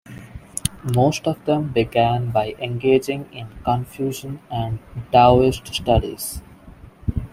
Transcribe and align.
Most 0.95 1.27
of 1.27 1.45
them 1.45 1.67
began 1.73 2.31
by 2.31 2.55
engaging 2.57 3.29
in 3.31 3.49
Confucian 3.63 4.39
and 4.49 4.79
Daoist 5.13 5.71
studies. 5.71 6.41